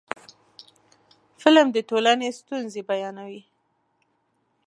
فلم 1.41 1.67
د 1.75 1.77
ټولنې 1.89 2.27
ستونزې 2.39 2.81
بیانوي 2.89 3.41